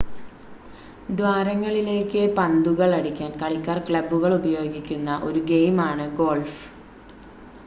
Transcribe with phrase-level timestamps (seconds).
[1.09, 6.61] ദ്വാരങ്ങളിലേക്ക് പന്തുകൾ അടിക്കാൻ കളിക്കാർ ക്ലബ്ബുകൾ ഉപയോഗിക്കുന്ന ഒരു ഗെയിമാണ് ഗോൾഫ്